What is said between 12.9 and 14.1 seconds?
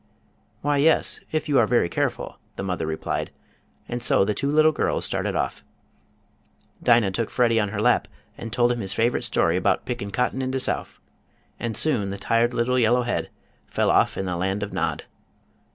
head fell